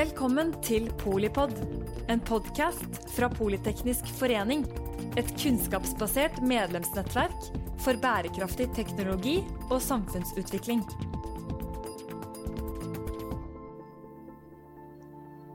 [0.00, 1.50] Velkommen til Polipod,
[2.08, 4.62] en podkast fra Politeknisk forening.
[5.20, 7.48] Et kunnskapsbasert medlemsnettverk
[7.84, 9.34] for bærekraftig teknologi
[9.66, 10.80] og samfunnsutvikling.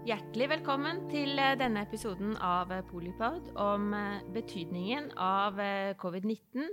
[0.05, 5.57] Hjertelig velkommen til eh, denne episoden av eh, Polipod om eh, betydningen av
[6.05, 6.69] covid-19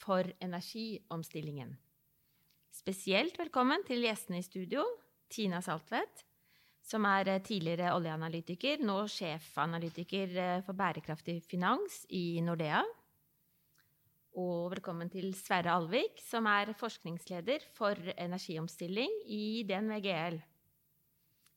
[0.00, 1.76] for energiomstillingen.
[2.80, 4.88] Spesielt velkommen til gjestene i studio,
[5.28, 6.29] Tina Saltvedt,
[6.90, 10.34] som er tidligere oljeanalytiker, nå sjefanalytiker
[10.66, 12.82] for bærekraftig finans i Nordea.
[14.40, 20.38] Og velkommen til Sverre Alvik, som er forskningsleder for energiomstilling i DNVGL.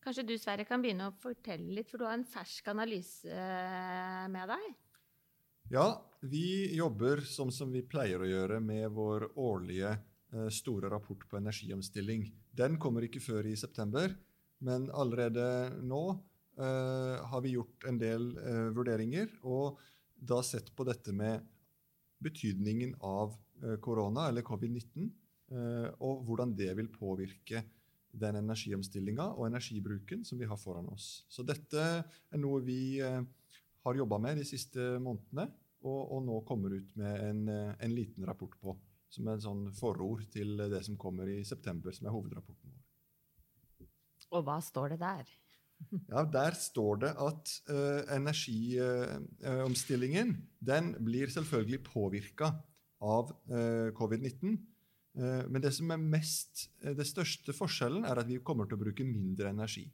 [0.03, 4.25] Kanskje du, Sverre, kan begynne å fortelle litt, for du har en fersk analyse eh,
[4.34, 4.65] med deg?
[5.71, 5.85] Ja,
[6.27, 11.39] vi jobber som, som vi pleier å gjøre med vår årlige eh, store rapport på
[11.39, 12.27] energiomstilling.
[12.51, 14.11] Den kommer ikke før i september,
[14.63, 15.45] men allerede
[15.83, 16.03] nå
[16.57, 19.81] eh, har vi gjort en del eh, vurderinger og
[20.23, 21.43] da sett på dette med
[22.23, 25.09] betydningen av eh, korona, eller covid-19,
[25.51, 27.63] eh, og hvordan det vil påvirke
[28.13, 31.25] den energiomstillinga og energibruken som vi har foran oss.
[31.27, 33.19] Så dette er noe vi eh,
[33.84, 35.49] har jobba med de siste månedene,
[35.84, 38.77] og, og, nå kommer ut med en, en liten rapport på.
[39.11, 42.73] Som er en sånn forord til det som kommer i september, som er hovedrapporten.
[44.34, 45.26] Og hva står det der?
[46.09, 52.63] Ja, Der står det at uh, energiomstillingen uh, den blir selvfølgelig påvirka
[53.03, 54.57] av uh, covid-19.
[55.13, 58.79] Eh, men det som er mest, eh, det største forskjellen er at vi kommer til
[58.79, 59.85] å bruke mindre energi.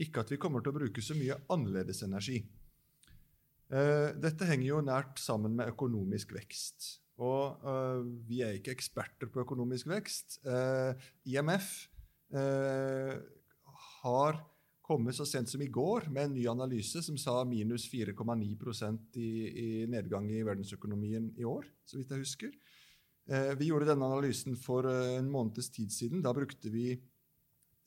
[0.00, 2.40] Ikke at vi kommer til å bruke så mye annerledes energi.
[3.70, 6.96] Eh, dette henger jo nært sammen med økonomisk vekst.
[7.20, 7.60] Og
[8.24, 10.38] vi er ikke eksperter på økonomisk vekst.
[11.28, 11.66] IMF
[14.02, 14.40] har
[14.90, 19.30] kommet så sent som i går med en ny analyse som sa minus 4,9 i,
[19.46, 22.54] i nedgang i verdensøkonomien i år, så vidt jeg husker.
[23.30, 26.24] Eh, vi gjorde denne analysen for eh, en måneds tid siden.
[26.24, 26.96] Da brukte vi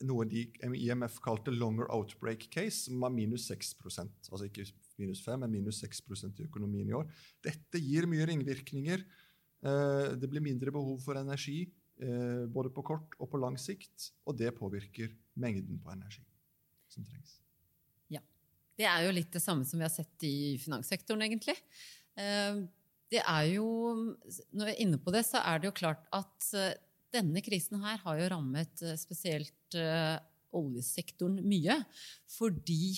[0.04, 4.66] noe de IMF kalte 'longer outbreak case', som var minus 6% Altså ikke
[4.98, 7.06] minus 5, men minus 6% i økonomien i år.
[7.44, 9.04] Dette gir mye ringvirkninger.
[9.64, 14.34] Eh, det blir mindre behov for energi både på kort og på lang sikt, og
[14.34, 16.22] det påvirker mengden på energi
[16.92, 17.38] som trengs.
[18.12, 18.22] Ja.
[18.78, 21.56] Det er jo litt det samme som vi har sett i finanssektoren, egentlig
[23.14, 23.68] det er jo
[24.54, 26.76] Når vi er inne på det, så er det jo klart at eh,
[27.14, 29.52] denne krisen her har jo rammet eh, spesielt
[30.54, 31.80] oljesektoren mye.
[32.30, 32.94] Fordi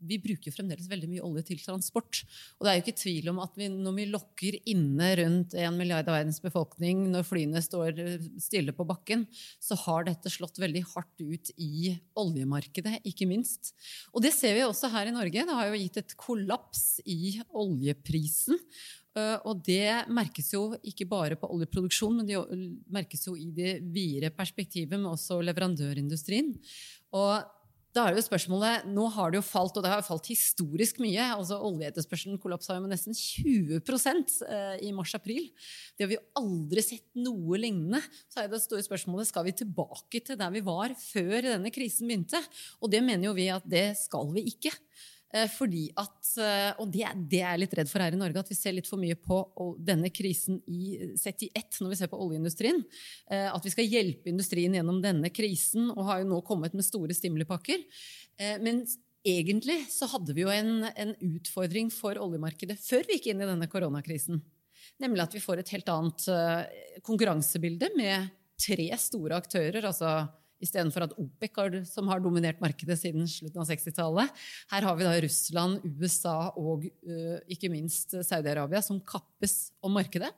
[0.00, 2.22] vi bruker fremdeles veldig mye olje til transport.
[2.58, 5.78] Og det er jo ikke tvil om at vi, når vi lokker inne rundt en
[5.78, 8.00] milliard av verdens befolkning, når flyene står
[8.42, 9.26] stille på bakken,
[9.62, 13.74] så har dette slått veldig hardt ut i oljemarkedet, ikke minst.
[14.12, 15.46] Og det ser vi også her i Norge.
[15.46, 18.60] Det har jo gitt et kollaps i oljeprisen.
[19.12, 22.38] Eh, og det merkes jo ikke bare på oljeproduksjon, men det
[22.92, 26.54] merkes jo i det videre perspektivet med også leverandørindustrien.
[27.18, 27.58] Og
[27.92, 31.26] da er jo spørsmålet, Nå har det jo falt, og det har falt historisk mye.
[31.34, 33.82] altså Oljeetterspørselen kollapsa med nesten 20
[34.48, 35.50] eh, i mars-april.
[35.96, 38.00] Det har vi jo aldri sett noe lignende.
[38.32, 42.08] Så er det store spørsmålet skal vi tilbake til der vi var før denne krisen
[42.08, 42.40] begynte.
[42.80, 44.72] Og det mener jo vi at det skal vi ikke.
[45.32, 48.42] Eh, fordi at, eh, Og det, det, er jeg litt redd for her i Norge,
[48.42, 49.38] at vi ser litt for mye på
[49.80, 52.82] denne krisen i, sett i ett når vi ser på oljeindustrien.
[53.32, 56.86] Eh, at vi skal hjelpe industrien gjennom denne krisen, og har jo nå kommet med
[56.86, 57.80] store stimulipakker.
[58.64, 58.80] Men
[59.22, 63.48] egentlig så hadde vi jo en, en utfordring for oljemarkedet før vi gikk inn i
[63.48, 64.40] denne koronakrisen.
[65.02, 66.24] Nemlig at vi får et helt annet
[67.06, 69.84] konkurransebilde med tre store aktører.
[69.84, 70.24] altså
[70.62, 74.42] istedenfor at OPEC, har, som har dominert markedet siden slutten av 60-tallet.
[74.72, 80.30] Her har vi da Russland, USA og uh, ikke minst Saudi-Arabia som kappes om markedet.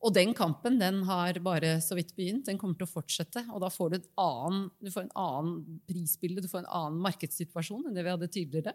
[0.00, 2.46] Og den kampen den har bare så vidt begynt.
[2.48, 3.42] Den kommer til å fortsette.
[3.52, 7.84] Og da får du, annen, du får en annen prisbilde, du får en annen markedssituasjon
[7.84, 8.72] enn det vi hadde tidligere.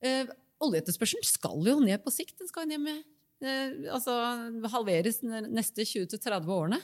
[0.00, 0.32] Eh,
[0.64, 2.38] oljeetterspørselen skal jo ned på sikt.
[2.40, 4.14] Den skal ned med Eh, altså
[4.72, 6.80] halveres de neste 20-30 årene.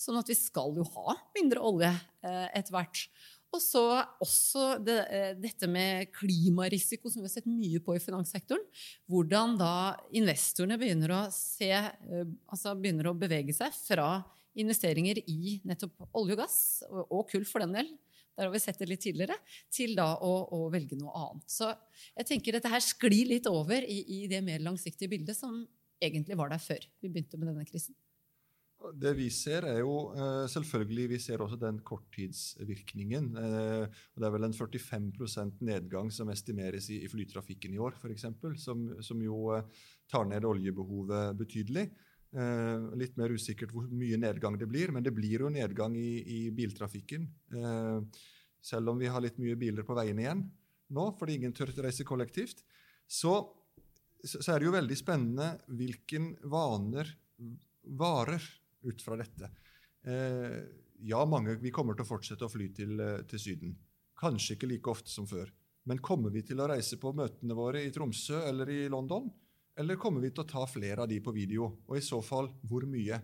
[0.00, 3.02] Sånn at vi skal jo ha mindre olje eh, etter hvert.
[3.48, 3.82] Og så
[4.20, 8.64] også det, eh, dette med klimarisiko, som vi har sett mye på i finanssektoren.
[9.08, 9.74] Hvordan da
[10.16, 14.10] investorene begynner å se Altså begynner å bevege seg fra
[14.58, 16.58] investeringer i nettopp olje og gass,
[16.90, 17.90] og kull for den del,
[18.38, 19.34] der har vi sett det litt tidligere,
[19.74, 21.46] til da å, å, velge noe annet.
[21.50, 21.70] Så
[22.14, 25.64] jeg tenker dette her sklir litt over i, i det mer langsiktige bildet som
[26.02, 27.96] egentlig var der før vi begynte med denne krisen.
[28.94, 33.32] Det vi ser, er jo eh, selvfølgelig Vi ser også den korttidsvirkningen.
[33.36, 38.28] Eh, Det er vel en 45% nedgang som estimeres i, flytrafikken i år, f.eks.,
[38.62, 39.66] som, som jo eh,
[40.10, 41.90] tar ned oljebehovet betydelig.
[43.00, 46.40] litt mer usikkert hvor mye nedgang det blir, men det blir jo nedgang i, i
[46.52, 47.24] biltrafikken.
[48.60, 50.42] selv om vi har litt mye biler på veiene igjen
[50.92, 52.62] nå, fordi ingen tør reise kollektivt.
[53.08, 53.32] Så,
[54.28, 55.48] så er det jo veldig spennende
[55.78, 57.10] hvilken vaner
[57.98, 58.44] varer
[58.84, 59.50] ut fra dette.
[60.04, 60.60] Eh,
[61.08, 63.76] ja, mange, vi kommer til å fortsette å fly til, eh, til, Syden.
[64.18, 65.50] Kanskje ikke like ofte som før.
[65.88, 69.30] Men kommer vi til å reise på møtene våre i Tromsø eller i London?
[69.78, 71.78] Eller kommer vi til å ta flere av de på video?
[71.88, 73.20] Og i så fall, hvor mye?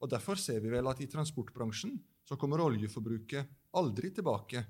[0.00, 4.64] Og Derfor ser vi vel at i transportbransjen så kommer oljeforbruket aldri tilbake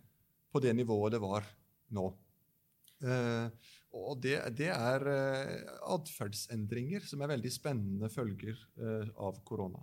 [0.51, 1.45] på det nivået det var
[1.93, 2.07] nå.
[3.05, 9.83] Eh, og det, det er eh, atferdsendringer som er veldig spennende følger eh, av korona.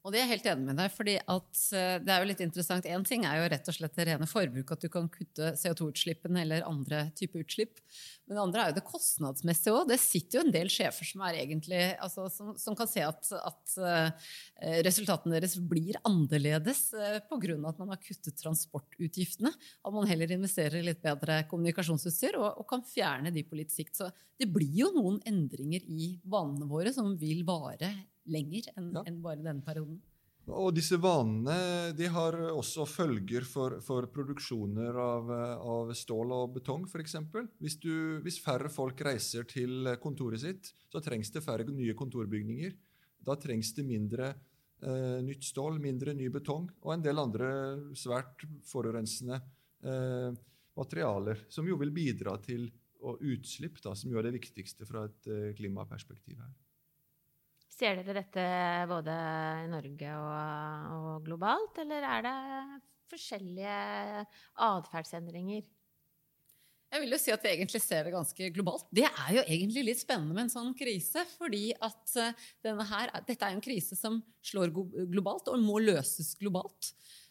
[0.00, 2.86] Og det er jeg helt enig med deg, fordi eh, det er jo litt interessant.
[2.88, 6.40] Én ting er jo rett og slett det rene forbruket, at du kan kutte CO2-utslippene
[6.40, 7.82] eller andre typer utslipp.
[8.24, 9.90] Men det andre er jo det kostnadsmessige òg.
[9.90, 13.74] Det sitter jo en del sjefer som, egentlig, altså, som, som kan se at, at
[13.82, 14.30] uh,
[14.86, 17.58] resultatene deres blir annerledes uh, pga.
[17.68, 19.52] at man har kuttet transportutgiftene.
[19.52, 23.74] At man heller investerer i litt bedre kommunikasjonsutstyr og, og, kan fjerne de på litt
[23.74, 24.00] sikt.
[24.00, 24.08] Så
[24.40, 27.92] det blir jo noen endringer i vanene våre som vil vare
[28.28, 29.04] lenger enn ja.
[29.06, 30.00] en bare denne perioden.
[30.50, 35.30] Og disse vanene de har også følger for, for produksjoner av,
[35.62, 37.16] av, stål og betong, f.eks.
[37.60, 37.76] Hvis,
[38.24, 42.74] hvis færre folk reiser til kontoret sitt, så trengs det færre nye kontorbygninger.
[43.26, 47.50] Da trengs det mindre eh, nytt stål, mindre ny betong og en del andre
[47.94, 49.38] svært forurensende
[49.84, 50.32] eh,
[50.80, 52.70] materialer, som jo vil bidra til
[53.00, 56.50] utslipp, da, som jo er det viktigste fra et eh, klimaperspektiv her.
[57.80, 58.42] Ser dere dette
[58.90, 59.12] både
[59.64, 62.32] i Norge og, og globalt, eller er det
[63.08, 63.76] forskjellige
[64.66, 65.62] atferdsendringer?
[66.90, 68.84] Jeg vil jo si at vi egentlig ser det ganske globalt.
[68.92, 71.22] Det er jo egentlig litt spennende med en sånn krise.
[71.38, 74.74] fordi at eh, her, dette er en krise som slår
[75.08, 76.90] globalt og må løses globalt.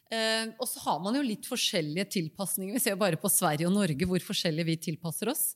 [0.10, 2.74] Eh, og så har man jo litt forskjellige tilpasninger.
[2.74, 5.52] Vi ser jo bare på Sverige og Norge hvor forskjellig vi tilpasser oss.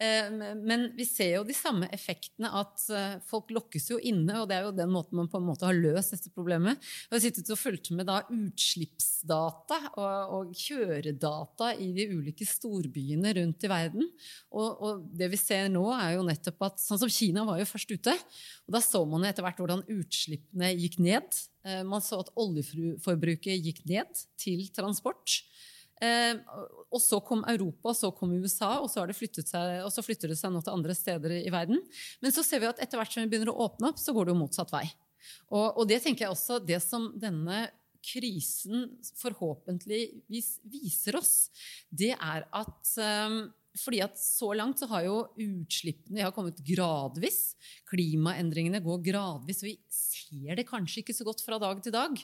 [0.00, 4.40] Eh, men vi ser jo de samme effektene, at eh, folk lokkes jo inne.
[4.40, 6.80] Og det er jo den måten man på en måte har løst dette problemet.
[7.06, 13.34] Jeg har sittet og fulgt med da utslippsdata og, og, kjøredata i de ulike storbyene
[13.38, 14.08] rundt i verden.
[14.50, 17.68] Og, og, det vi ser nå, er jo nettopp at sånn som Kina var jo
[17.68, 18.16] først ute.
[18.66, 21.42] Og da så man etter hvert hvordan utslippene gikk ned.
[21.68, 25.42] Eh, man så at oljeforbruket gikk ned til transport.
[26.02, 26.40] Eh,
[26.90, 30.38] og så kom Europa, og så kom USA, og så, seg, og så, flytter det
[30.40, 31.78] seg nå til andre steder i verden.
[32.24, 34.28] Men så ser vi at etter hvert som vi begynner å åpne opp, så går
[34.28, 34.86] det jo motsatt vei.
[35.52, 37.68] Og, og det tenker jeg også, det som denne
[38.02, 38.88] krisen
[39.20, 41.34] forhåpentligvis viser oss,
[41.86, 43.44] det er at um,
[43.78, 47.54] fordi at Så langt så har jo utslippene har kommet gradvis.
[47.88, 49.62] Klimaendringene går gradvis.
[49.64, 52.18] Vi ser det kanskje ikke så godt fra dag til dag.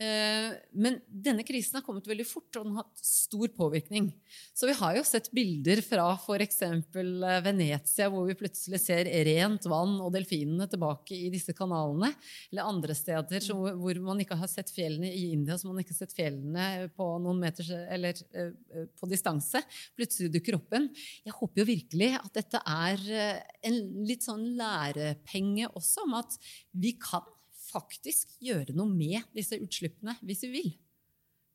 [0.00, 4.08] Eh, men denne krisen har kommet veldig fort, og den har hatt stor påvirkning.
[4.56, 6.62] Så vi har jo sett bilder fra f.eks.
[6.64, 12.12] Eh, Venezia, hvor vi plutselig ser rent vann og delfinene tilbake i disse kanalene.
[12.50, 16.02] Eller andre steder hvor man ikke har sett fjellene i India, så man ikke har
[16.02, 19.62] sett fjellene på noen meter eller eh, på distanse.
[19.98, 20.88] Plutselig dukker opp en.
[21.22, 23.06] Jeg håper jo virkelig at dette er
[23.68, 26.40] en litt sånn lærepenge også, om at
[26.72, 27.28] vi kan
[27.72, 30.72] faktisk gjøre noe med disse utslippene hvis vi vil.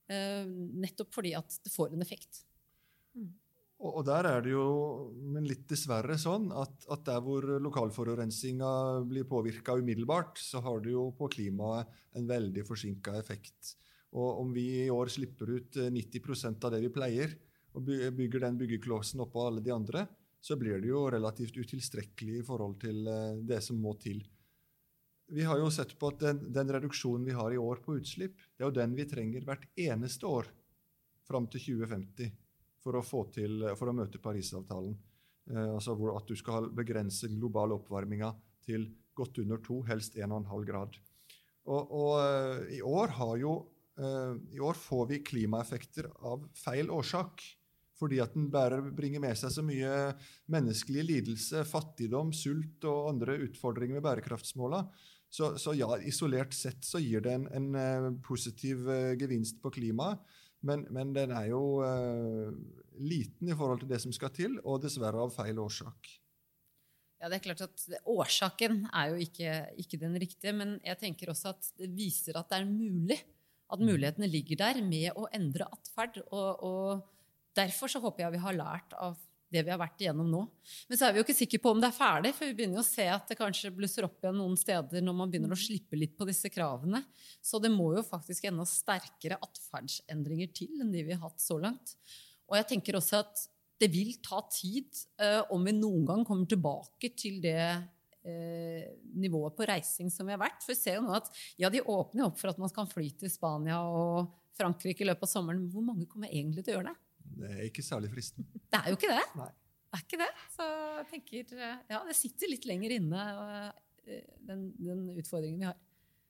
[0.08, 0.48] Uh,
[0.80, 2.44] nettopp fordi at det får en effekt.
[3.18, 3.34] Mm.
[3.78, 4.68] Og, der er det jo,
[5.14, 8.70] men litt dessverre sånn, at, at der hvor lokalforurensinga
[9.06, 13.76] blir påvirka umiddelbart, så har det jo på klimaet en veldig forsinka effekt.
[14.18, 17.36] Og om vi i år slipper ut 90 eh, av det vi pleier,
[17.78, 20.08] og bygger den byggeklåsen oppå alle de andre,
[20.42, 24.24] så blir det jo relativt utilstrekkelig i forhold til eh, det som må til
[25.28, 28.38] vi har jo sett på at den, den, reduksjonen vi har i år på utslipp,
[28.56, 30.48] det er jo den vi trenger hvert eneste år
[31.28, 32.32] fram til 2050
[32.84, 33.04] for å,
[33.36, 34.96] til, for å møte Parisavtalen.
[35.52, 38.32] Eh, altså at du skal begrense den globale oppvarminga
[38.68, 40.96] til godt under to, helst 1,5 grad.
[41.68, 43.54] Og, og uh, i, år jo,
[44.00, 47.44] eh, i år får vi klimaeffekter av feil årsak.
[47.98, 49.90] Fordi at den bærer, bringer med seg så mye
[50.54, 54.84] menneskelig lidelse, fattigdom, sult og andre utfordringer med bærekraftsmåla
[55.30, 59.72] så, så, ja, isolert sett så gir det en, en uh, positiv uh, gevinst på
[59.76, 60.24] klimaet,
[60.66, 62.54] men, men, den er jo uh,
[62.98, 66.16] liten i forhold til det som skal til, og dessverre av feil årsak.
[67.18, 71.32] Ja, det er klart at Årsaken er jo ikke, ikke, den riktige, men jeg tenker
[71.34, 73.18] også at det viser at det er mulig.
[73.68, 73.88] At mm.
[73.90, 76.22] mulighetene ligger der med å endre atferd.
[76.30, 77.08] Og, og,
[77.58, 79.18] derfor så håper jeg vi har lært av
[79.54, 80.42] det vi har vært igjennom nå.
[80.90, 82.82] Men så er vi jo ikke sikre på om det er ferdig, for vi begynner
[82.82, 85.60] jo å se at det kanskje blusser opp igjen noen steder når man begynner å
[85.60, 87.04] slippe litt på disse kravene.
[87.44, 91.60] Så det må jo faktisk enda sterkere atferdsendringer til enn de vi har hatt så
[91.64, 91.96] langt.
[92.48, 94.90] Og jeg tenker også at det vil ta tid
[95.22, 100.36] eh, om vi noen gang kommer tilbake til det eh, nivået på reising som vi
[100.36, 100.64] har vært.
[100.64, 101.30] For vi ser jo nå at
[101.62, 105.28] ja, de åpner opp for at man kan fly til Spania og Frankrike i løpet
[105.28, 105.68] av sommeren.
[105.72, 107.07] Hvor mange kommer egentlig til å gjøre det?
[107.38, 108.62] Det er ikke særlig fristende.
[108.68, 109.26] Det er jo ikke det.
[109.40, 109.50] Nei.
[109.88, 110.32] Det er ikke det.
[110.54, 113.28] Så jeg tenker eh, Ja, det sitter litt lenger inne,
[114.48, 115.78] den, den utfordringen vi har.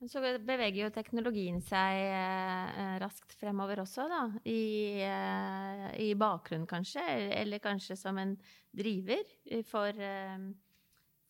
[0.05, 4.19] Så beveger jo teknologien seg eh, raskt fremover også, da.
[4.45, 7.01] I, eh, I, bakgrunnen, kanskje.
[7.33, 8.35] Eller kanskje som en
[8.77, 9.23] driver
[9.65, 10.43] for, eh,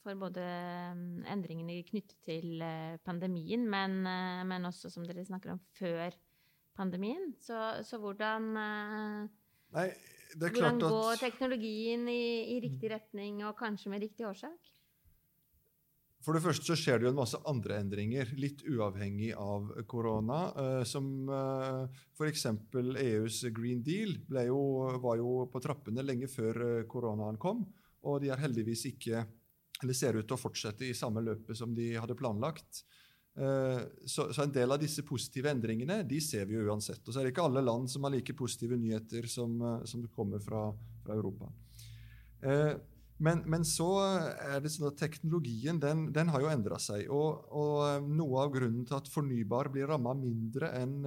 [0.04, 1.00] for både eh,
[1.32, 6.12] endringene knyttet til eh, pandemien, men, eh, men, også, som dere snakker om, før
[6.76, 7.32] pandemien.
[7.40, 7.56] Så,
[7.88, 8.52] så hvordan
[9.76, 9.90] Nei,
[10.38, 14.74] hvordan går teknologien i, i riktig retning, og kanskje med riktig årsak?
[16.26, 20.40] For det første så skjer det jo en masse andre endringer, litt uavhengig av korona.
[20.60, 22.46] Eh, som eh, f.eks.
[23.04, 24.18] EUs Green Deal
[24.50, 24.60] jo,
[25.04, 27.64] var jo på trappene lenge før eh, koronaen kom.
[28.08, 29.24] Og de er heldigvis ikke,
[29.80, 32.84] eller ser ut til å fortsette i samme løpet som de hadde planlagt.
[33.38, 37.04] Eh, så, så, en del av disse positive endringene de ser vi jo uansett.
[37.06, 40.06] Og så er det ikke alle land som har like positive nyheter som, eh, som
[40.16, 40.72] kommer fra,
[41.04, 41.52] fra Europa.
[42.42, 42.74] Eh,
[43.22, 47.06] men, men, så er det sånn at teknologien den, den har jo endra seg.
[47.14, 51.00] Og, og, noe av grunnen til at fornybar blir ramma mindre enn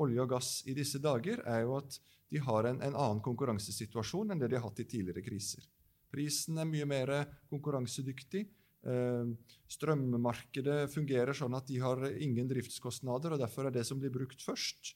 [0.00, 1.98] olje og gass i disse dager, er jo at
[2.30, 5.66] de har en, en, annen konkurransesituasjon enn det de har hatt i tidligere kriser.
[6.10, 7.12] Prisen er mye mer
[7.50, 8.46] konkurransedyktig.
[8.80, 9.34] Uh,
[9.68, 14.40] strømmarkedet fungerer sånn at de har ingen driftskostnader, og derfor er det som blir brukt
[14.40, 14.94] først.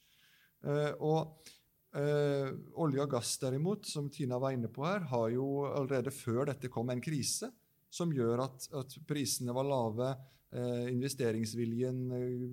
[0.65, 1.53] Uh, og
[1.95, 2.49] Eh,
[2.83, 6.67] olje og gass, derimot, som Tina var inne på her, har jo allerede før dette
[6.71, 7.47] kom en krise
[7.93, 10.09] som gjør at, at prisene var lave,
[10.51, 12.49] eh, investeringsviljen eh,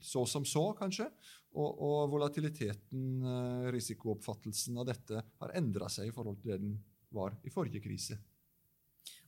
[0.00, 1.10] så som så, kanskje,
[1.56, 6.78] og, og volatiliteten, eh, risikooppfattelsen av dette, har endra seg i forhold til det den
[7.12, 8.16] var i forrige krise.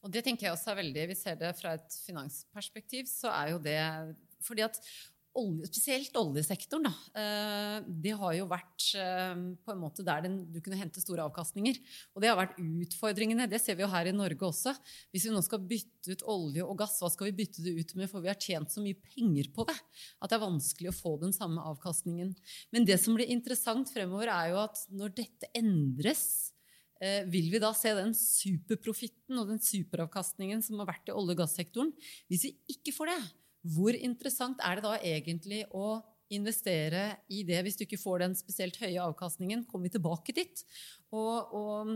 [0.02, 3.54] Og det tenker jeg også er veldig, Vi ser det fra et finansperspektiv, så er
[3.54, 3.78] jo det
[4.44, 4.76] fordi at
[5.38, 10.38] olje, spesielt oljesektoren, da, eh, det har jo vært eh, på en måte der den,
[10.52, 11.78] du kunne hente store avkastninger.
[12.14, 13.48] Og det har vært utfordringene.
[13.50, 14.74] Det ser vi jo her i Norge også.
[15.12, 17.96] Hvis vi nå skal bytte ut olje og gass, hva skal vi bytte det ut
[17.98, 18.10] med?
[18.10, 21.16] For vi har tjent så mye penger på det at det er vanskelig å få
[21.22, 22.34] den samme avkastningen.
[22.74, 26.54] Men det som blir interessant fremover, er jo at når dette endres,
[27.30, 31.42] vil vi da se den superprofitten og den superavkastningen som har vært i olje- og
[31.44, 31.92] gassektoren?
[32.26, 33.18] Hvis vi ikke får det,
[33.74, 35.98] hvor interessant er det da egentlig å
[36.34, 39.64] investere i det hvis du ikke får den spesielt høye avkastningen?
[39.68, 40.62] Kommer vi tilbake dit?
[41.14, 41.92] Og, og,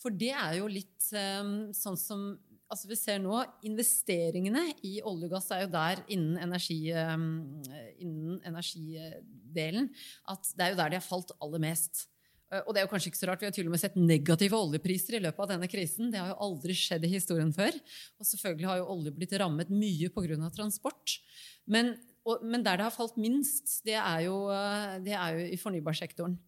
[0.00, 2.30] for det er jo litt um, sånn som
[2.70, 7.58] altså vi ser nå, Investeringene i olje og gass er jo der innen, energi, um,
[7.98, 9.90] innen energidelen
[10.30, 12.06] at det er jo der de har falt aller mest.
[12.50, 13.96] Eh, og det er jo kanskje ikke så rart, Vi har til og med sett
[13.98, 16.10] negative oljepriser i løpet av denne krisen.
[16.10, 17.76] Det har jo aldri skjedd i historien før.
[18.18, 20.50] Og selvfølgelig har jo olje blitt rammet mye pga.
[20.54, 21.18] transport.
[21.66, 25.50] Men, og, men, der det har falt minst, det er jo, eh, det er jo
[25.54, 26.38] i fornybarsektoren.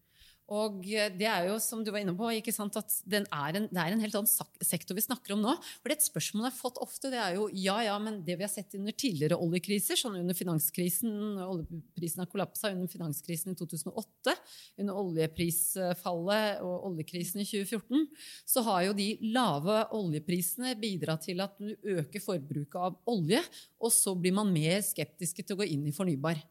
[0.52, 3.80] Og det er jo, som du var inne på, ikke sant, at er en, det
[3.80, 5.54] er en helt annen sektor vi snakker om nå.
[5.80, 8.44] For et spørsmål jeg har fått ofte, det er jo ja, ja, men det vi
[8.44, 14.36] har sett under tidligere oljekriser, sånn under finanskrisen, oljeprisen har kollapsa under finanskrisen i 2008,
[14.82, 18.06] under oljeprisfallet og oljekrisen i 2014,
[18.54, 23.40] så har jo de lave oljeprisene bidratt til at du øker forbruket av olje,
[23.80, 26.42] og så blir man mer skeptiske til å gå inn i fornybar.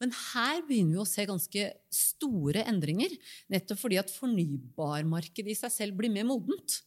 [0.00, 3.12] Men her begynner vi å se ganske store endringer,
[3.52, 6.80] nettopp fordi at fornybarmarkedet i seg selv blir mer modent.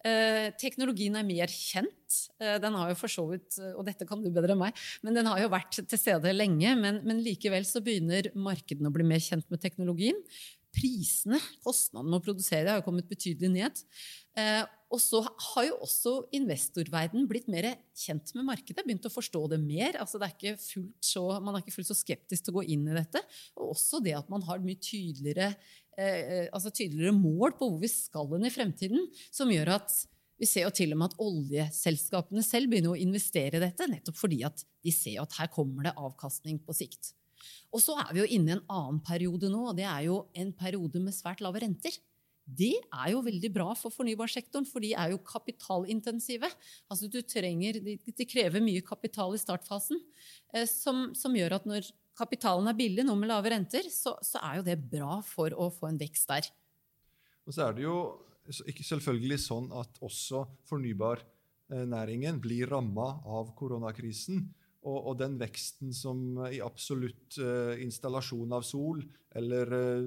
[0.00, 2.20] Eh, teknologien er mer kjent.
[2.40, 5.18] Eh, den har jo for så vidt, og dette kan du bedre enn meg, men
[5.18, 6.72] den har jo vært til stede lenge.
[6.78, 10.16] Men, men likevel så begynner markedene å bli mer kjent med teknologien.
[10.72, 13.82] Prisene, kostnadene med å produsere, har jo kommet betydelig ned.
[14.38, 19.44] Eh, og så har jo også investorverden blitt mer kjent med markedet, begynt å forstå
[19.52, 20.00] det mer.
[20.02, 22.96] Altså det er så, man er ikke fullt så skeptisk til å gå inn i
[22.96, 23.22] dette.
[23.54, 25.52] Og også det at man har mye tydeligere,
[25.94, 29.94] eh, altså tydeligere mål på hvor vi skal hen i fremtiden, som gjør at
[30.40, 34.18] vi ser jo til og med at oljeselskapene selv begynner å investere i dette, nettopp
[34.18, 37.12] fordi at de ser at her kommer det avkastning på sikt.
[37.70, 40.24] Og så er vi jo inne i en annen periode nå, og det er jo
[40.34, 41.94] en periode med svært lave renter.
[42.50, 46.48] Det er jo veldig bra for fornybarsektoren, for de er jo kapitalintensive.
[46.90, 50.00] Altså du trenger, De krever mye kapital i startfasen,
[50.54, 54.40] eh, som, som gjør at når kapitalen er billig, nå med lave renter, så, så,
[54.42, 56.50] er jo det bra for å få en vekst der.
[57.46, 57.98] Og så er det jo
[58.68, 64.42] ikke selvfølgelig sånn at også fornybarnæringen blir ramma av koronakrisen.
[64.80, 69.02] Og, og, den veksten som i absolutt uh, installasjon av sol
[69.36, 70.06] eller uh,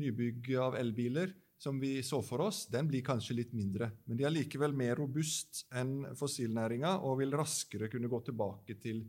[0.00, 3.88] nybygg av elbiler som vi så for oss, den blir kanskje litt mindre.
[4.04, 9.00] Men de er likevel mer robust enn fossilnæringa og vil raskere kunne gå tilbake til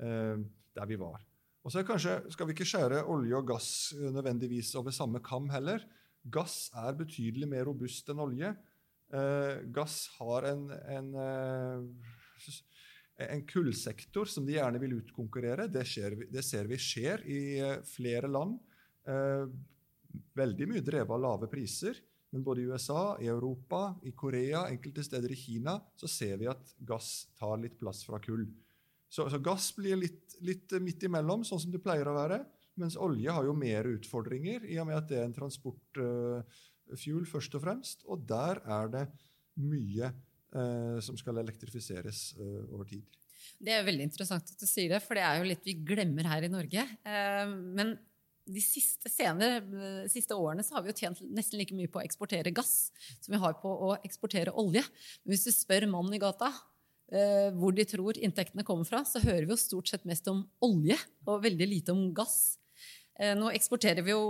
[0.00, 0.38] eh,
[0.78, 1.20] der vi var.
[1.66, 5.50] Og så kanskje, skal vi ikke skjære olje og gass eh, nødvendigvis over samme kam
[5.52, 5.84] heller.
[6.24, 8.54] Gass er betydelig mer robust enn olje.
[9.12, 12.58] Eh, gass har en, en, eh,
[13.28, 15.68] en, kullsektor som de gjerne vil utkonkurrere.
[15.72, 18.56] Det, skjer, det ser vi skjer i eh, flere land.
[20.14, 21.98] Eh, veldig mye drevet av lave priser.
[22.30, 26.48] Men både i USA, i Europa, i Korea, enkelte steder i Kina, så ser vi
[26.50, 28.44] at gass tar litt plass fra kull.
[29.08, 32.42] Så, så gass blir litt, litt, midt imellom, sånn som det pleier å være.
[32.78, 37.30] Mens olje har jo mer utfordringer, i og med at det er en transportfuel uh,
[37.32, 38.04] først og fremst.
[38.12, 39.06] Og der er det
[39.64, 43.18] mye uh, som skal elektrifiseres uh, over tid.
[43.58, 46.28] Det er veldig interessant at du sier det, for det er jo litt vi glemmer
[46.30, 46.84] her i Norge.
[46.84, 47.96] Eh, men
[48.54, 52.00] de siste, senere, eh, siste, årene så har vi jo tjent nesten like mye på
[52.00, 52.90] å eksportere gass
[53.20, 54.84] som vi har på å eksportere olje.
[55.22, 56.50] Men hvis du spør mannen i gata
[57.12, 60.44] eh, hvor de tror inntektene kommer fra, så hører vi jo stort sett mest om
[60.64, 62.58] olje og veldig lite om gass.
[63.18, 64.22] Eh, nå eksporterer vi jo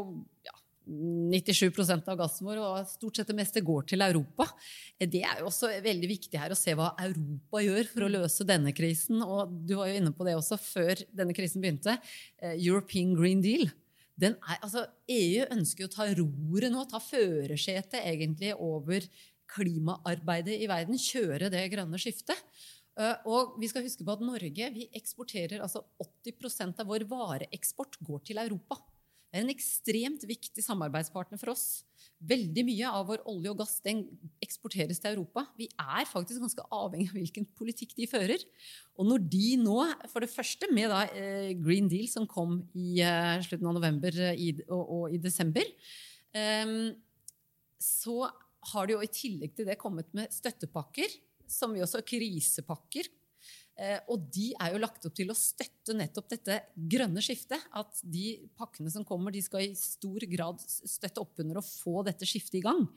[0.47, 0.57] ja,
[0.89, 4.49] 97 av gassen vår, og stort sett det meste går til Europa.
[4.97, 8.13] Eh, det er jo også veldig viktig her å se hva Europa gjør for å
[8.13, 9.21] løse denne krisen.
[9.25, 11.99] Og du var jo inne på det også før denne krisen begynte.
[12.41, 13.69] Eh, European Green Deal
[14.27, 14.85] er, altså,
[15.15, 19.07] EU ønsker å ta roret nå, ta førersetet egentlig over
[19.49, 20.99] klimaarbeidet i verden.
[20.99, 22.41] Kjøre det grønne skiftet.
[22.99, 28.01] Eh, og vi skal huske på at Norge vi eksporterer altså 80% av vår vareeksport
[28.05, 28.81] går til Europa.
[29.29, 31.85] Det er en ekstremt viktig samarbeidspartner for oss.
[32.19, 34.01] Veldig mye av vår olje og gass den
[34.43, 35.45] eksporteres til Europa.
[35.59, 38.43] Vi er faktisk ganske avhengig av hvilken politikk de fører.
[38.99, 39.77] Og når de nå,
[40.11, 44.19] for det første med da, eh, Green Deal, som kom i eh, slutten av november
[44.33, 45.71] eh, og, i desember,
[46.35, 46.75] eh,
[47.79, 48.19] så
[48.73, 51.15] har de jo i tillegg til det kommet med støttepakker,
[51.49, 53.07] som vi også krisepakker,
[54.11, 57.63] og de er jo lagt opp til å støtte nettopp dette grønne skiftet.
[57.79, 62.03] At de pakkene som kommer, de skal i stor grad støtte opp under å få
[62.09, 62.89] dette skiftet i gang.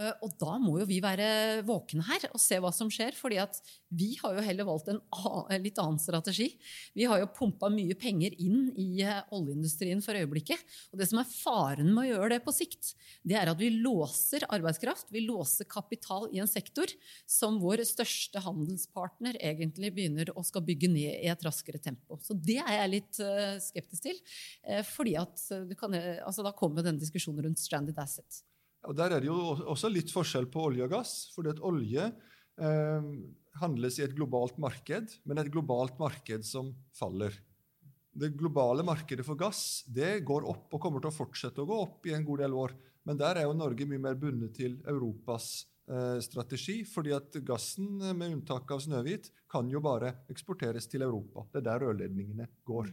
[0.00, 3.12] Eh, og da må jo vi være våkne her og se hva som skjer.
[3.16, 3.38] fordi
[3.90, 5.00] vi har jo heller valgt en
[5.60, 6.48] litt annen strategi.
[6.94, 10.62] Vi har jo pumpa mye penger inn i eh, oljeindustrien for øyeblikket.
[10.92, 12.94] Og det som er faren med å gjøre det på sikt,
[13.26, 15.10] det er at vi låser arbeidskraft.
[15.12, 16.90] Vi låser kapital i en sektor
[17.28, 22.18] som vår største handelspartner egentlig begynner å skal bygge ned i et raskere tempo.
[22.24, 24.22] Så det er jeg litt eh, skeptisk til.
[24.86, 25.42] fordi at
[25.78, 28.44] kan, altså da kommer denne diskusjonen rundt stranded assets.
[28.88, 29.36] Og Der er det jo
[29.68, 31.30] også litt forskjell på olje og gass.
[31.34, 32.06] fordi olje
[32.60, 33.08] eh,
[33.60, 37.34] handles i et globalt marked, men et globalt marked som faller.
[38.10, 41.76] Det globale markedet for gass det går opp og kommer til å fortsette å gå
[41.84, 42.74] opp i en god del år.
[43.06, 46.82] Men der er jo Norge mye mer bundet til Europas eh, strategi.
[46.84, 51.46] fordi at gassen, med unntak av Snøhvit, kan jo bare eksporteres til Europa.
[51.52, 52.90] Det er der rørledningene går.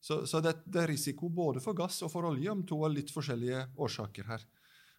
[0.00, 2.92] Så, så det, det, er risiko både for gass og for olje, om to av
[2.94, 4.44] litt forskjellige årsaker her.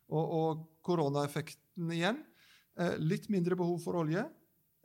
[0.07, 2.21] Og, og koronaeffekten igjen.
[2.77, 4.21] Eh, litt mindre behov for olje,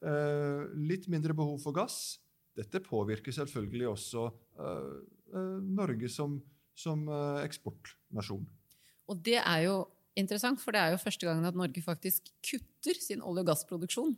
[0.03, 2.19] eh, litt mindre behov for gass.
[2.57, 4.27] Dette påvirker selvfølgelig også
[4.61, 6.39] eh, Norge som,
[6.77, 7.07] som
[7.41, 8.45] eksportnasjon.
[9.09, 9.77] Og det er jo
[10.17, 14.13] interessant, for det er jo første gangen at Norge faktisk kutter sin olje- og gassproduksjon.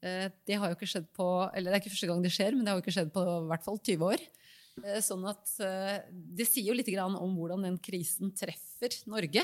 [0.00, 2.64] Det har jo ikke skjedd på, eller det er ikke første gang det skjer, men
[2.64, 4.24] det har jo ikke skjedd på i hvert fall 20 år.
[5.04, 5.52] Sånn at
[6.38, 9.42] Det sier jo litt om hvordan den krisen treffer Norge.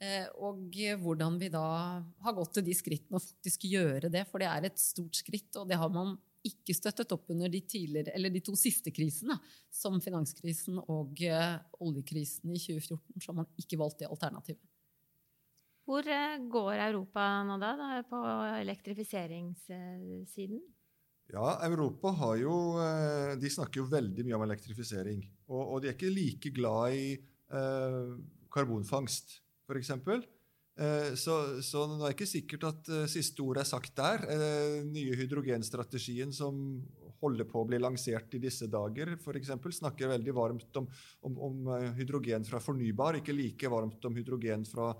[0.00, 4.22] Eh, og hvordan vi da har gått til de skrittene å faktisk gjøre det.
[4.30, 6.14] For det er et stort skritt, og det har man
[6.46, 9.36] ikke støttet opp under de, de to siste krisene,
[9.68, 13.20] som finanskrisen og uh, oljekrisen i 2014.
[13.20, 14.64] Så har man ikke valgt det alternativet.
[15.84, 18.16] Hvor uh, går Europa nå, da, da på
[18.62, 20.64] elektrifiseringssiden?
[21.30, 22.80] Ja, Europa har jo
[23.38, 25.20] De snakker jo veldig mye om elektrifisering.
[25.52, 27.20] Og, og de er ikke like glad i
[28.50, 29.36] karbonfangst
[29.70, 29.92] f.eks.
[30.80, 34.26] Eh, så, så det er ikke sikkert at uh, siste ord er sagt der.
[34.28, 36.80] Den nye hydrogenstrategien som
[37.20, 40.86] holder på å bli lansert i disse dager, f.eks., snakker veldig varmt om,
[41.28, 41.66] om, om,
[41.98, 44.94] hydrogen fra fornybar, ikke like varmt om hydrogen fra,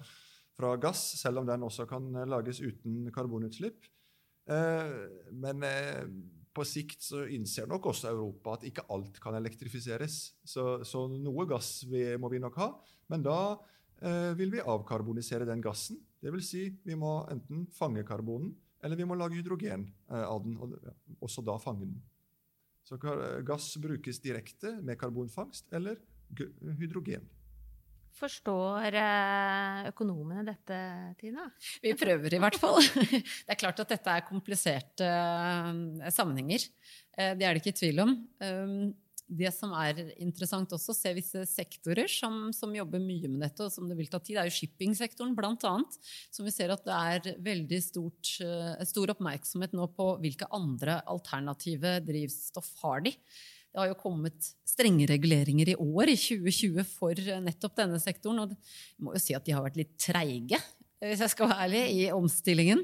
[0.52, 3.88] fra gass, selv om den også kan lages uten karbonutslipp.
[4.44, 5.64] Men
[6.56, 10.20] på sikt så innser nok også Europa at ikke alt kan elektrifiseres.
[10.44, 12.70] Så, så noe gass vi, må vi nok ha.
[13.10, 13.78] Men da eh,
[14.36, 15.98] vil vi avkarbonisere den gassen.
[16.20, 16.50] Dvs.
[16.52, 18.52] Si vi må enten fange karbonen,
[18.84, 20.56] eller vi må lage hydrogen eh, av den.
[20.60, 21.98] og også da fange den.
[22.84, 22.96] Så
[23.46, 26.00] gass brukes direkte med karbonfangst eller
[26.80, 27.28] hydrogen.
[28.20, 30.78] Forstår eh, økonomene dette,
[31.20, 31.46] Tina?
[31.80, 32.80] Vi prøver i hvert fall.
[33.46, 36.66] Det er klart at dette er kompliserte eh, sammenhenger.
[37.16, 38.16] Eh, det er det ikke tvil om.
[39.30, 43.70] Det som er interessant også, se visse sektorer som, som, jobber mye med dette, og
[43.70, 45.74] som det vil ta tid, det er jo shippingsektoren bl.a.
[46.34, 48.34] Som vi ser at det er veldig stort,
[48.90, 53.14] stor oppmerksomhet nå på hvilke andre alternative drivstoff har de.
[53.70, 57.14] Det har jo kommet strenge reguleringer i år, i 2020, for
[57.44, 58.42] nettopp denne sektoren.
[58.42, 60.58] Og jeg må jo si at de har vært litt treige,
[61.00, 62.82] hvis jeg skal være ærlig, i omstillingen.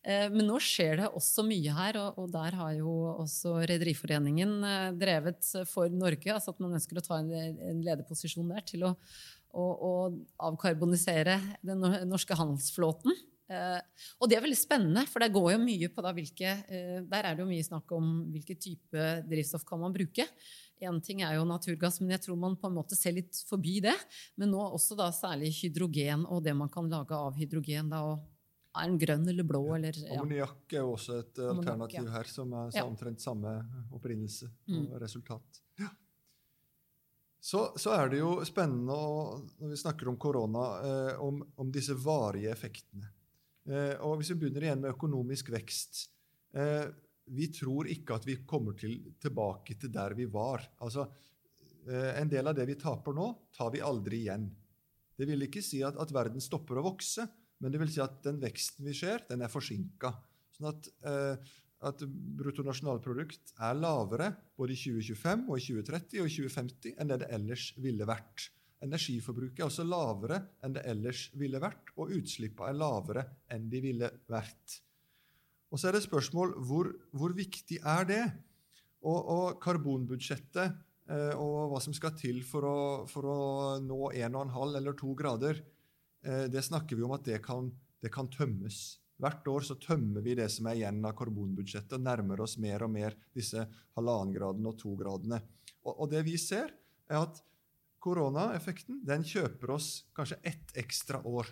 [0.00, 2.92] Eh, men nå skjer det også mye her, og der har jo
[3.24, 8.64] også Rederiforeningen eh, drevet for Norge, altså at man ønsker å ta en lederposisjon der
[8.68, 8.94] til å,
[9.52, 9.92] å, å
[10.50, 13.12] avkarbonisere den norske handelsflåten.
[13.48, 13.80] Uh,
[14.20, 17.30] og det er veldig spennende, for der, går jo mye på da hvilke Der er
[17.32, 20.26] det jo mye snakk om hvilken type drivstoff kan man bruke.
[20.84, 23.78] Én ting er jo naturgass, men jeg tror man på en måte ser litt forbi
[23.84, 23.96] det.
[24.38, 27.90] Men nå også da særlig hydrogen og det man kan lage av hydrogen.
[27.92, 29.62] da, og er den grønn eller blå?
[29.76, 30.18] Eller, ja.
[30.20, 32.12] Ammoniakk er jo også et alternativ ja.
[32.14, 33.54] her, som er omtrent samme
[33.96, 34.92] opprinnelse og mm.
[35.02, 35.62] resultat.
[35.80, 35.90] Ja.
[37.40, 41.68] Så, så, er det jo spennende å, når vi snakker om korona, eh, om, om
[41.72, 43.12] disse varige effektene.
[43.68, 46.08] Eh, og hvis vi begynner igjen med økonomisk vekst
[46.56, 46.88] eh,
[47.34, 50.64] Vi tror ikke at vi kommer til, tilbake til der vi var.
[50.84, 51.06] Altså,
[51.88, 54.48] eh, En del av det vi taper nå, tar vi aldri igjen.
[55.18, 57.26] Det vil ikke si at, at verden stopper å vokse,
[57.58, 60.12] men det vil si at den veksten vi ser, den er forsinka.
[60.54, 60.86] Sånn at,
[61.86, 62.04] at
[62.38, 67.32] bruttonasjonalprodukt er lavere både i 2025 og i 2030 og i 2050 enn det det
[67.34, 68.48] ellers ville vært.
[68.82, 73.80] Energiforbruket er også lavere enn det ellers ville vært, og utslippene er lavere enn de
[73.82, 74.78] ville vært.
[75.68, 78.22] Og Så er det spørsmål hvor, hvor viktig er det?
[79.06, 80.72] Og, og karbonbudsjettet
[81.12, 82.78] eh, og hva som skal til for å,
[83.10, 83.40] for å
[83.82, 85.60] nå 1,5 eller 2 grader,
[86.24, 87.70] eh, det snakker vi om at det kan,
[88.02, 88.80] det kan tømmes.
[89.22, 92.84] Hvert år så tømmer vi det som er igjen av karbonbudsjettet, og nærmer oss mer
[92.86, 93.64] og mer disse
[93.98, 95.40] halvannengradene og togradene.
[95.84, 96.74] Og, og det vi ser,
[97.08, 97.42] er at
[97.98, 101.50] Koronaeffekten den kjøper oss kanskje ett ekstra år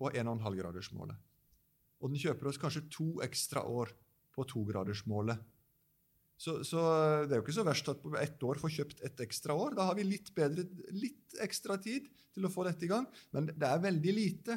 [0.00, 1.18] på 1,5-gradersmålet.
[2.02, 3.92] Og den kjøper oss kanskje to ekstra år
[4.34, 5.40] på togradersmålet.
[6.42, 6.80] Så, så
[7.28, 9.76] det er jo ikke så verst at på ett år får kjøpt ett ekstra år.
[9.78, 13.52] Da har vi litt, bedre, litt ekstra tid til å få dette i gang, men
[13.52, 14.56] det er veldig lite.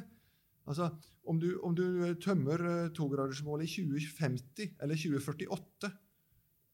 [0.66, 0.90] Altså,
[1.30, 1.86] om du, om du
[2.24, 5.92] tømmer eh, togradersmålet i 2050 eller 2048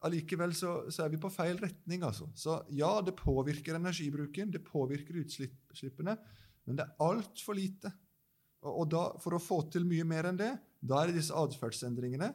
[0.08, 2.06] allikevel så, så, er vi på feil retning.
[2.08, 2.30] altså.
[2.38, 6.16] Så ja, det påvirker energibruken, det påvirker utslippene,
[6.66, 7.92] men det er altfor lite.
[8.62, 12.30] Og, da, For å få til mye mer enn det, da er det disse atferdsendringene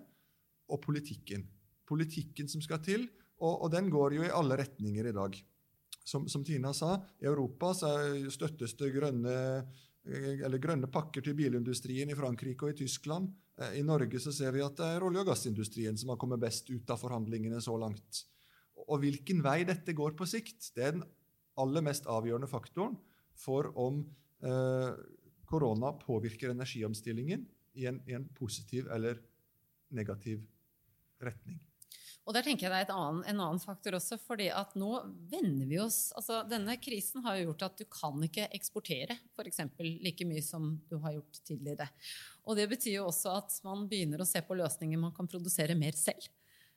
[0.72, 1.44] og politikken.
[1.86, 3.06] Politikken som skal til,
[3.38, 5.36] og, og, den går jo i alle retninger i dag.
[6.06, 9.34] Som, som Tina sa, i Europa støttes det grønne,
[10.62, 13.28] grønne pakker til bilindustrien i Frankrike og i Tyskland.
[13.60, 16.42] Eh, I Norge så ser vi at det er olje- og gassindustrien som har kommet
[16.42, 18.24] best ut av forhandlingene så langt.
[18.86, 21.06] Og hvilken vei dette går på sikt, det er den
[21.58, 22.96] aller mest avgjørende faktoren
[23.36, 24.02] for om
[24.44, 24.92] eh,
[25.48, 29.20] korona påvirker energiomstillingen i en, i en positiv eller
[29.94, 30.42] negativ
[31.22, 31.60] retning.
[32.26, 34.88] Og der tenker jeg det er annen, en annen faktor også, fordi at nå
[35.30, 39.62] vender vi oss altså Denne krisen har jo gjort at du kan ikke eksportere f.eks.
[39.78, 41.86] like mye som du har gjort tidligere.
[42.50, 45.78] Og det betyr jo også at man begynner å se på løsninger man kan produsere
[45.78, 46.26] mer selv.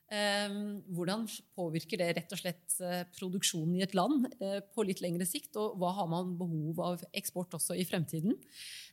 [0.09, 5.03] Ehm, hvordan påvirker det rett og slett eh, produksjonen i et land eh, på litt
[5.05, 5.53] lengre sikt?
[5.61, 8.33] Og hva har man behov av eksport også i fremtiden?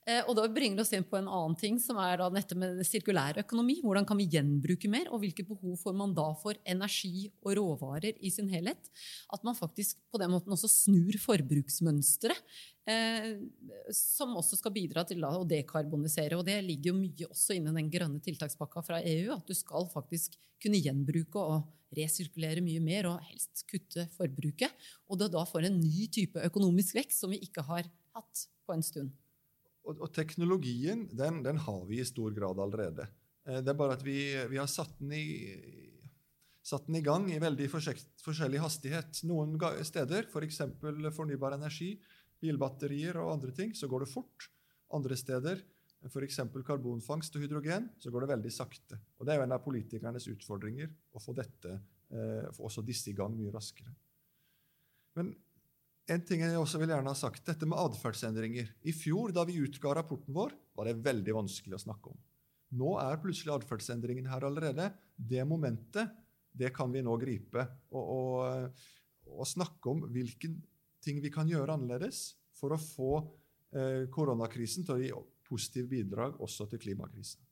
[0.04, 2.58] Eh, og da bringer det oss inn på en annen ting, som er da dette
[2.60, 3.78] med sirkulær økonomi.
[3.80, 8.20] Hvordan kan vi gjenbruke mer, og hvilke behov får man da for energi og råvarer
[8.20, 8.92] i sin helhet?
[9.32, 12.44] At man faktisk på den måten også snur forbruksmønsteret
[13.90, 16.38] som også skal bidra til å dekarbonisere.
[16.38, 19.88] Og det ligger jo mye også innen den grønne tiltakspakka fra EU, at du skal
[19.90, 24.74] faktisk kunne gjenbruke og resirkulere mye mer, og helst kutte forbruket.
[25.10, 28.84] Og da får en ny type økonomisk vekst som vi ikke har hatt på en
[28.86, 29.14] stund.
[29.86, 33.06] Og, og teknologien den, den, har vi i stor grad allerede.
[33.46, 34.18] Eh, det er bare at vi,
[34.50, 35.26] vi har satt den i
[36.66, 39.20] satt den i gang i veldig forskjellig hastighet.
[39.28, 39.54] Noen
[39.86, 40.56] steder, f.eks.
[40.80, 41.92] For fornybar energi,
[42.42, 44.50] bilbatterier og andre ting, så går det fort.
[44.94, 45.62] Andre steder
[46.06, 46.38] f.eks.
[46.66, 48.98] karbonfangst og hydrogen, så går det veldig sakte.
[49.18, 53.10] Og Det er jo en av politikernes utfordringer å få, dette, eh, få også disse
[53.10, 53.94] i gang mye raskere.
[55.16, 55.32] Men
[56.06, 58.68] en ting jeg også vil gjerne ha sagt, dette med atferdsendringer.
[58.86, 62.20] I fjor, da vi utga rapporten vår, var det veldig vanskelig å snakke om.
[62.76, 64.92] Nå er plutselig atferdsendringen her allerede.
[65.16, 66.12] Det momentet
[66.56, 68.86] det kan vi nå gripe og, og,
[69.34, 70.52] og snakke om hvilke
[71.06, 73.10] ting vi kan gjøre annerledes for å få
[73.76, 75.12] eh, koronakrisen til å gi
[75.46, 77.42] positive bidrag også til klimakrisen.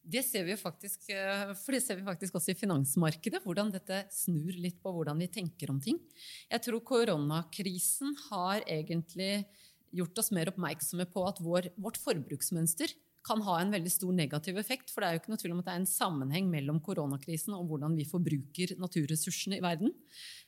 [0.00, 4.02] Det ser vi faktisk, eh, for det ser vi faktisk også i finansmarkedet, hvordan dette
[4.14, 6.00] snur litt på hvordan vi tenker om ting.
[6.50, 9.44] Jeg tror koronakrisen har egentlig
[9.94, 12.94] gjort oss mer oppmerksomme på at vår, vårt forbruksmønster
[13.26, 14.92] kan ha en veldig stor negativ effekt.
[14.92, 17.56] For det er jo ikke noe tvil om at det er en sammenheng mellom koronakrisen
[17.56, 19.92] og hvordan vi forbruker naturressursene i verden.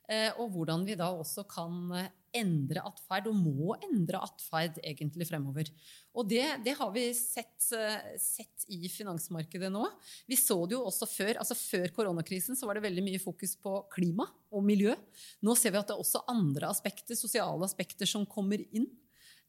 [0.09, 5.27] Eh, og hvordan vi da også kan eh, endre atferd, og må endre atferd egentlig
[5.29, 5.69] fremover.
[6.17, 9.85] Og det, det har vi sett, eh, sett, i finansmarkedet nå.
[10.29, 11.41] Vi så det jo også før.
[11.43, 14.97] altså Før koronakrisen så var det veldig mye fokus på klima og miljø.
[15.45, 18.89] Nå ser vi at det er også andre aspekter, sosiale aspekter som kommer inn.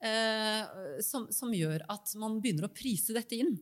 [0.03, 3.55] Eh, som, som, gjør at man begynner å prise dette inn.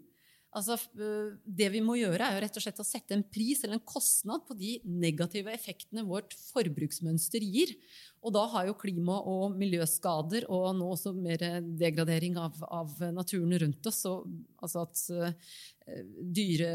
[0.51, 3.61] Altså, eh, det vi må gjøre, er jo rett og slett å sette en pris
[3.63, 7.71] eller en kostnad på de negative effektene vårt forbruksmønster gir.
[8.19, 13.55] Og da har jo klima- og miljøskader og nå også mer degradering av, av naturen
[13.63, 14.27] rundt oss, og,
[14.61, 15.55] altså at uh,
[16.21, 16.69] dyre,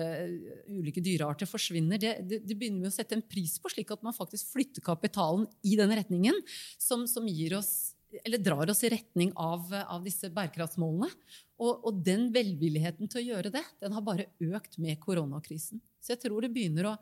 [0.73, 4.03] ulike dyrearter forsvinner, det, det, det, begynner vi å sette en pris på, slik at
[4.03, 6.41] man faktisk flytter kapitalen i den retningen
[6.81, 7.93] som, som gir oss
[8.25, 11.11] eller drar oss i retning av, av disse bærekraftsmålene.
[11.57, 15.81] Og, og, den velvilligheten til å gjøre det, den har bare økt med koronakrisen.
[16.01, 16.97] Så jeg tror det begynner å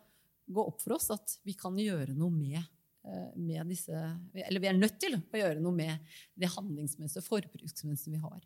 [0.47, 2.61] gå opp for oss at vi kan gjøre noe med,
[3.09, 3.95] eh, med disse
[4.35, 8.45] Eller vi er nødt til å gjøre noe med det handlingsmønsteret, forbruksmønsteret vi har.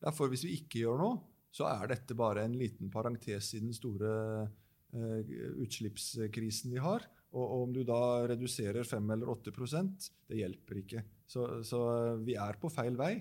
[0.00, 1.20] Ja, for hvis vi ikke gjør noe,
[1.52, 4.10] så er dette bare en liten parentes i den store
[4.94, 7.04] uh, utslippskrisen vi har.
[7.30, 11.02] Og, og, om du da reduserer 5 eller 8% det hjelper ikke.
[11.30, 11.82] Så, så,
[12.26, 13.12] vi er på feil vei,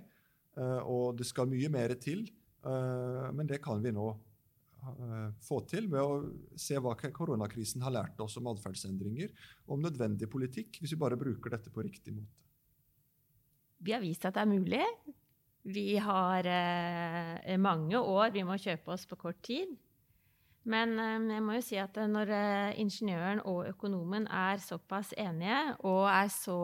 [0.57, 2.25] og det skal mye mer til.
[2.65, 7.95] Eh, men det kan vi nå eh, få til ved å se hva koronakrisen har
[7.95, 9.31] lært oss om atferdsendringer,
[9.71, 12.35] om nødvendig politikk, hvis vi bare bruker dette på riktig måte.
[13.79, 14.83] Vi har vist at det er mulig.
[15.69, 16.47] Vi har
[17.59, 19.71] mange år vi må kjøpe oss på kort tid.
[20.67, 25.13] Men eh, jeg må jo si at eh, når eh, ingeniøren og økonomen er såpass
[25.17, 26.57] enige og er så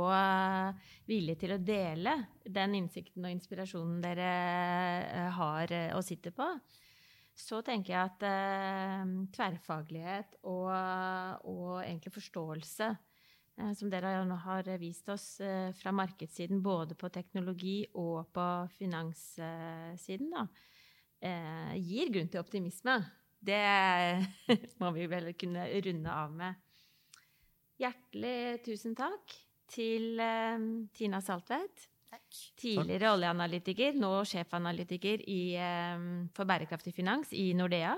[1.07, 6.47] villige til å dele den innsikten og inspirasjonen dere har og sitter på,
[7.35, 8.23] så tenker jeg at
[9.35, 10.69] tverrfaglighet og,
[11.51, 12.87] og, egentlig forståelse,
[13.75, 14.13] som dere
[14.45, 15.27] har vist oss
[15.75, 20.47] fra markedssiden, både på teknologi og på finanssiden, da,
[21.75, 22.97] gir grunn til optimisme.
[23.45, 23.61] Det
[24.81, 26.61] må vi vel kunne runde av med.
[27.81, 29.35] Hjertelig tusen takk
[29.71, 31.89] til um, Tina Saltvedt.
[32.15, 32.39] Takk.
[32.55, 37.95] Tidligere oljeanalytiker, nå sjefanalytiker i, um, for bærekraftig finans i Nordea.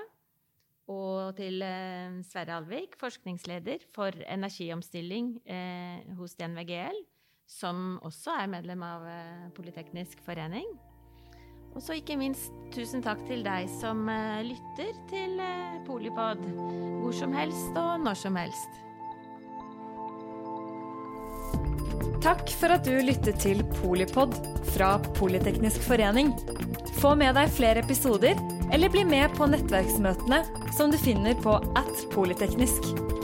[0.90, 5.36] Og til uh, Sverre Alvik, forskningsleder for energiomstilling
[6.18, 7.04] hos DNVGL,
[7.48, 9.08] som også er medlem av
[9.56, 10.68] Politeknisk forening.
[11.76, 16.42] Og så ikke minst tusen takk til deg som uh, lytter til uh, Polipod
[17.02, 18.84] hvor som helst og når som helst.
[22.24, 24.34] Takk for at du lyttet til Polipod
[24.74, 26.34] fra Politeknisk forening.
[26.98, 28.40] Få med deg flere episoder,
[28.74, 30.42] eller bli med på nettverksmøtene
[30.76, 33.17] som du finner på at polyteknisk.